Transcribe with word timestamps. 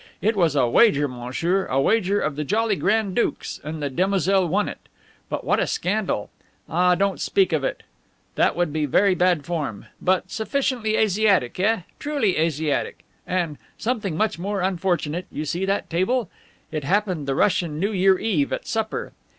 It 0.19 0.35
was 0.35 0.55
a 0.55 0.67
wager, 0.67 1.07
monsieur, 1.07 1.67
a 1.67 1.79
wager 1.79 2.19
of 2.19 2.35
the 2.35 2.43
jolly 2.43 2.75
grand 2.75 3.15
duke's, 3.15 3.61
and 3.63 3.83
the 3.83 3.89
demoiselle 3.91 4.47
won 4.47 4.67
it. 4.67 4.79
But 5.29 5.43
what 5.43 5.59
a 5.59 5.67
scandal! 5.67 6.31
Ah, 6.67 6.95
don't 6.95 7.21
speak 7.21 7.53
of 7.53 7.63
it; 7.63 7.83
that 8.33 8.55
would 8.55 8.73
be 8.73 8.87
very 8.87 9.13
bad 9.13 9.45
form. 9.45 9.85
But 10.01 10.31
sufficiently 10.31 10.95
Asiatic, 10.97 11.59
eh? 11.59 11.81
Truly 11.99 12.35
Asiatic. 12.39 13.03
And 13.27 13.59
something 13.77 14.17
much 14.17 14.39
more 14.39 14.61
unfortunate 14.61 15.27
you 15.31 15.45
see 15.45 15.65
that 15.65 15.87
table? 15.87 16.31
It 16.71 16.83
happened 16.83 17.27
the 17.27 17.35
Russian 17.35 17.79
New 17.79 17.91
Year 17.91 18.17
Eve, 18.17 18.51
at 18.51 18.65
supper. 18.65 19.13